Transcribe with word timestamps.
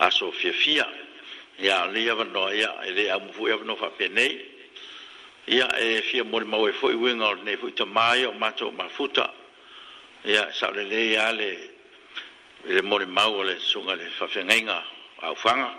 aso 0.00 0.32
fia 0.32 0.52
fia 0.52 0.86
ya 1.58 1.86
le 1.86 2.04
ya 2.04 2.14
no 2.14 2.50
ya 2.52 2.72
le 2.88 3.10
a 3.10 3.18
mu 3.18 3.46
ya 3.48 3.56
no 3.64 3.76
fa 3.76 3.90
pene 3.90 4.40
ya 5.46 5.68
e 5.76 6.00
fia 6.00 6.24
mo 6.24 6.38
ma 6.40 6.56
we 6.56 6.72
fo 6.72 6.90
i 6.90 6.94
wing 6.94 7.20
or 7.22 7.36
ne 7.44 7.56
fo 7.58 7.68
to 7.72 7.84
mai 7.84 8.24
o 8.24 8.32
mato 8.32 8.70
ma 8.72 8.88
futa 8.88 9.30
ya 10.24 10.50
sa 10.52 10.70
le 10.70 10.84
le 10.84 11.10
ya 11.12 11.28
e 11.28 11.32
le 11.34 11.76
le 12.64 12.82
mo 12.82 12.96
le 12.96 13.06
o 13.20 13.42
le 13.44 13.58
sunga 13.60 13.94
le 13.94 14.08
fa 14.16 14.26
fenga 14.26 14.54
inga 14.54 14.82
au 15.20 15.34
fanga 15.36 15.70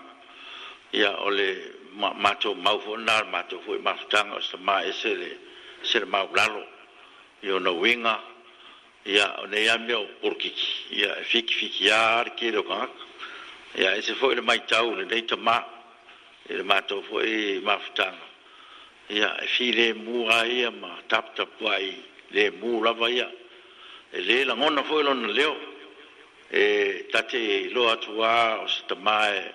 ya 0.91 1.17
ole 1.23 1.45
le 1.45 1.79
mato 2.13 2.53
ma 2.53 2.77
fo 2.77 2.95
na 2.97 3.23
mato 3.23 3.59
fo 3.61 3.73
ma 3.79 3.95
futanga 3.95 4.35
o 4.35 4.39
sa 4.41 4.57
ma 4.57 4.81
e 4.83 4.91
se 4.93 5.15
le 5.15 5.39
se 5.81 5.97
le 5.97 6.05
ma 6.05 6.21
o 6.21 6.29
lalo 6.31 6.63
yo 7.41 7.57
no 7.57 7.71
winga 7.71 8.21
ya 9.03 9.35
o 9.41 9.45
ne 9.47 9.63
ya 9.65 9.79
me 9.79 9.93
o 9.93 10.05
porkiki 10.21 11.01
ya 11.01 11.09
fiki 11.25 11.53
e 11.53 11.57
fiki 11.69 11.85
ya 11.85 12.19
arkelo 12.21 12.61
kanaka 12.63 13.09
ya 13.75 13.95
ese 13.95 14.15
foi 14.15 14.35
le 14.35 14.41
mai 14.41 14.59
tau 14.67 14.93
le 14.95 15.05
dei 15.05 15.23
tama 15.23 15.65
e 16.47 16.57
le 16.57 16.63
mato 16.63 17.01
foi 17.03 17.61
maftan 17.63 18.13
ya 19.09 19.37
e 19.39 19.47
fi 19.47 19.71
le 19.71 19.93
mu 19.93 20.27
ai 20.27 20.69
ma 20.81 20.99
tap 21.07 21.33
tap 21.35 21.49
wai 21.61 21.95
le 22.31 22.51
mu 22.51 22.81
la 22.83 22.91
vai 22.91 23.15
ya 23.15 23.31
e 24.11 24.19
le 24.21 24.43
la 24.43 24.55
ngona 24.55 24.83
foi 24.83 25.03
lo 25.03 25.13
leo 25.13 25.55
e 26.49 27.07
tate 27.11 27.69
lo 27.71 27.89
atua 27.89 28.59
o 28.59 28.67
se 28.67 28.81
tama 28.87 29.29
e 29.33 29.53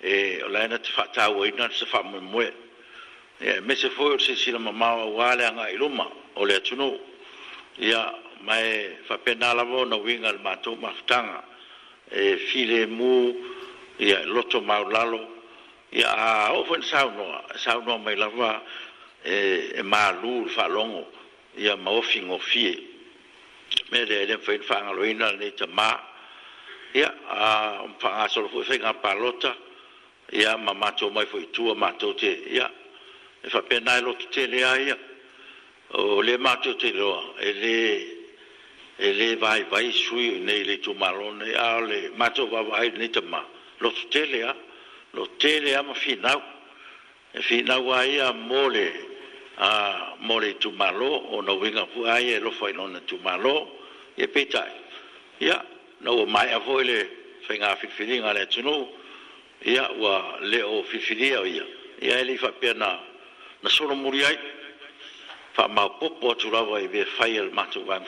e 0.00 0.40
la 0.48 0.66
na 0.66 0.78
te 0.78 0.88
fa 0.90 1.04
tau 1.08 1.44
e 1.44 1.50
na 1.50 1.68
se 1.70 1.84
fa 1.84 2.00
mo 2.02 2.18
mo 2.20 2.40
e 2.40 3.60
me 3.60 3.74
se 3.74 3.90
foi 3.90 4.18
se 4.18 4.36
si 4.36 4.50
la 4.50 4.58
mama 4.58 5.04
wa 5.04 5.34
le 5.34 5.46
nga 5.52 5.68
i 5.68 5.76
luma 5.76 6.08
o 6.34 6.44
le 6.46 6.62
tunu 6.62 6.96
ya 7.76 8.08
mai 8.40 8.96
fa 9.04 9.18
penala 9.18 9.64
vo 9.64 9.84
no 9.84 9.96
winga 9.98 10.32
le 10.32 10.38
mato 10.38 10.74
maftanga 10.76 11.44
e 12.10 12.36
file 12.36 12.86
mu 12.86 13.34
ia 13.98 14.24
loto 14.26 14.60
mau 14.60 14.88
lalo 14.88 15.22
ia 15.90 16.10
a 16.12 16.52
ofen 16.54 16.82
sauno 16.82 17.44
sauno 17.54 17.98
mai 17.98 18.16
lava 18.16 18.62
e 19.22 19.70
e 19.74 19.82
ma 19.82 20.10
lu 20.10 20.46
fa 20.48 20.66
longo 20.66 21.08
ia 21.54 21.76
ma 21.76 21.90
ofingo 21.90 22.38
fi 22.38 22.98
me 23.90 24.04
de 24.06 24.26
de 24.26 24.38
fe 24.38 24.58
fa 24.58 24.82
ngaloina 24.82 25.30
ne 25.38 25.54
te 25.54 25.66
ma 25.68 26.02
ia 26.92 27.14
a 27.28 27.82
un 27.82 27.94
fa 27.98 28.26
solo 28.26 28.48
fu 28.48 28.62
fe 28.64 28.78
ngar 28.78 28.98
palota 29.00 29.56
ia 30.32 30.56
mama 30.56 30.92
ma 31.00 31.10
mai 31.12 31.26
foi 31.26 31.48
tua 31.50 31.74
ma 31.74 31.92
to 31.92 32.14
te 32.14 32.30
ia 32.48 32.72
e 33.40 33.48
fa 33.48 33.62
pena 33.62 34.00
lo 34.00 34.16
te 34.16 34.46
le 34.46 34.56
ia 34.58 34.98
o 35.92 36.20
le 36.20 36.36
ma 36.38 36.56
to 36.58 36.74
te 36.74 36.90
lo 36.90 37.36
e 37.38 37.52
le 37.52 38.19
ele 39.00 39.34
vai 39.36 39.64
vai 39.64 39.90
sui 39.90 40.28
nei 40.48 40.62
le 40.62 40.76
tu 40.84 40.92
marone 40.92 41.54
a 41.54 41.80
le 41.80 42.10
mato 42.16 42.46
va 42.48 42.60
vai 42.60 42.92
nei 42.96 43.08
tama 43.08 43.40
lo 43.78 43.90
tele 44.10 44.42
a 44.44 44.54
lo 45.16 45.26
tele 45.38 45.74
a 45.74 45.82
ma 45.82 45.94
fina 45.94 46.32
e 47.32 47.40
fina 47.40 47.78
vai 47.78 48.18
a 48.18 48.30
mole 48.32 48.86
a 49.56 50.14
mole 50.18 50.58
tu 50.58 50.70
malo 50.72 51.08
o 51.34 51.40
no 51.40 51.58
venga 51.58 51.86
fu 51.86 52.04
e 52.04 52.38
lo 52.40 52.50
fai 52.50 52.72
non 52.74 53.00
tu 53.06 53.16
malo 53.22 53.56
e 54.16 54.28
pita 54.28 54.62
ya 55.38 55.64
no 56.04 56.24
mai 56.26 56.52
a 56.52 56.60
fo 56.60 56.78
e 56.80 56.84
le 56.84 57.10
fenga 57.46 57.74
fi 57.76 57.86
filinga 57.86 58.32
le 58.34 58.46
tu 58.48 58.60
no 58.60 58.92
ya 59.60 59.88
wa 60.02 60.36
le 60.40 60.60
o 60.62 60.82
fi 60.82 60.98
filia 60.98 61.40
ia 61.40 61.64
ya 62.00 62.18
e 62.18 62.22
le 62.24 62.36
fa 62.36 62.52
pena 62.52 63.00
na 63.60 63.68
solo 63.70 63.94
muriai 63.94 64.38
fa 65.52 65.68
ma 65.68 65.88
popo 65.88 66.36
tu 66.36 66.50
lava 66.50 66.78
e 66.78 66.88
be 66.88 67.04
fai 67.06 67.36
el 67.36 67.50
mato 67.50 67.82
vai 67.84 67.98